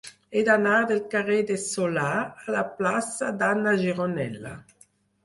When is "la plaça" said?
2.55-3.29